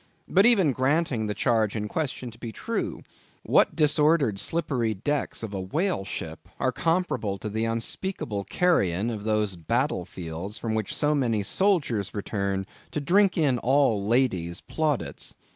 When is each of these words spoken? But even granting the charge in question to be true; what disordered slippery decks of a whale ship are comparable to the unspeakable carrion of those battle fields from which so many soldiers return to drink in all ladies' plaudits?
But 0.27 0.47
even 0.47 0.71
granting 0.71 1.27
the 1.27 1.35
charge 1.35 1.75
in 1.75 1.87
question 1.87 2.31
to 2.31 2.39
be 2.39 2.51
true; 2.51 3.03
what 3.43 3.75
disordered 3.75 4.39
slippery 4.39 4.95
decks 4.95 5.43
of 5.43 5.53
a 5.53 5.61
whale 5.61 6.03
ship 6.05 6.49
are 6.59 6.71
comparable 6.71 7.37
to 7.37 7.49
the 7.49 7.65
unspeakable 7.65 8.45
carrion 8.45 9.11
of 9.11 9.25
those 9.25 9.55
battle 9.55 10.05
fields 10.05 10.57
from 10.57 10.73
which 10.73 10.95
so 10.95 11.13
many 11.13 11.43
soldiers 11.43 12.15
return 12.15 12.65
to 12.89 12.99
drink 12.99 13.37
in 13.37 13.59
all 13.59 14.03
ladies' 14.03 14.59
plaudits? 14.61 15.35